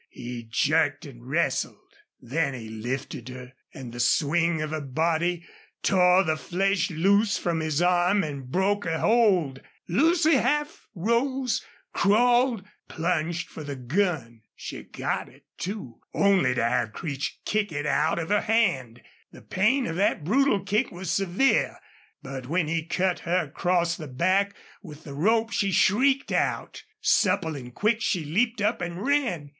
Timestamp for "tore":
5.83-6.23